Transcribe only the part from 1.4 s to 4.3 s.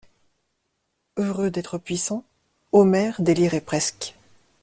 d'être puissant, Omer délirait presque.